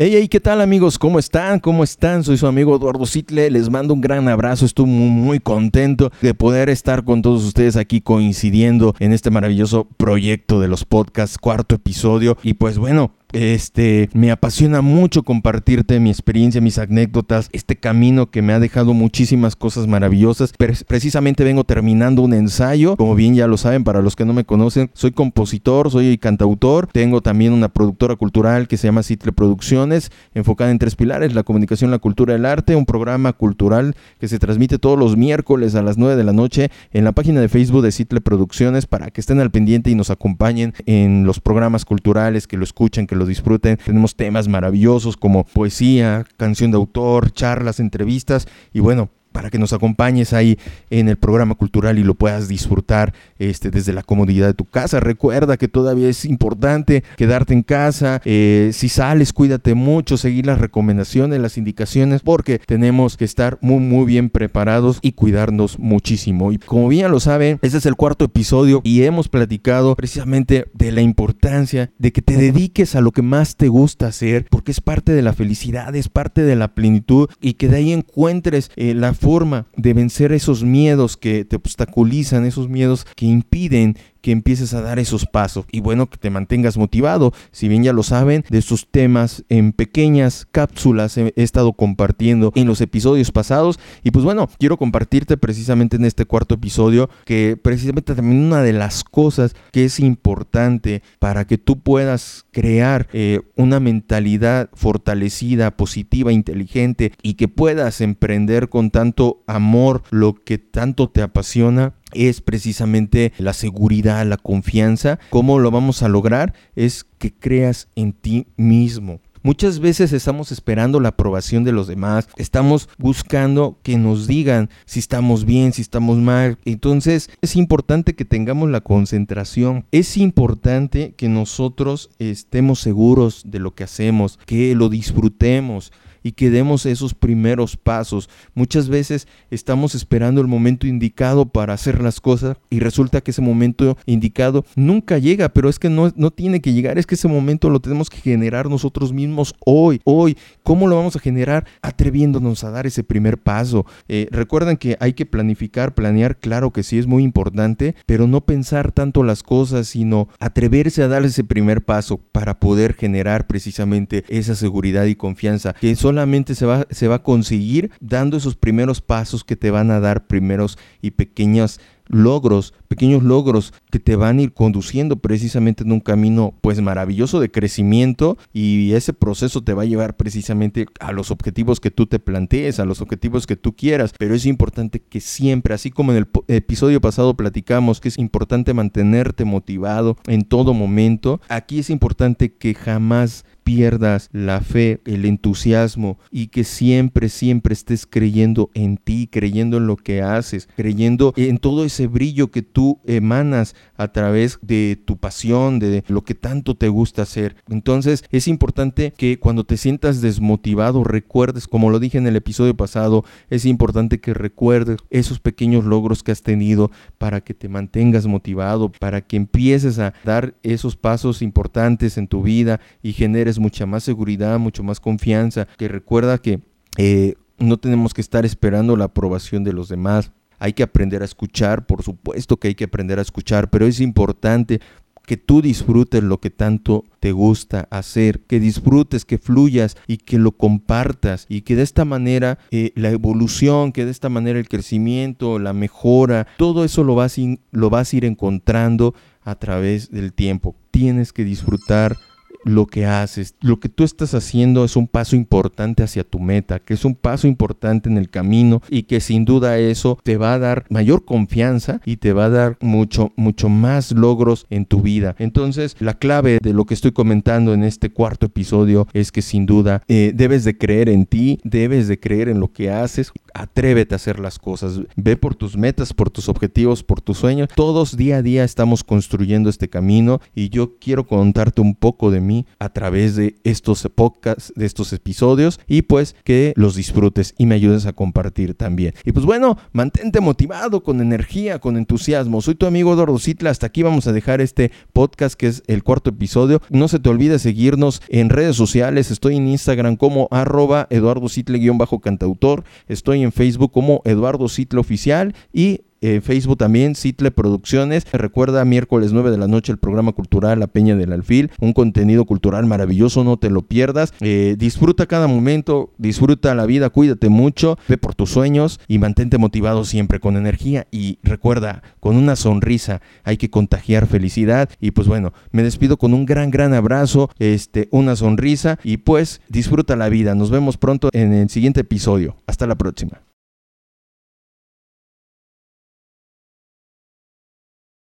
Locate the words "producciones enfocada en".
29.32-30.78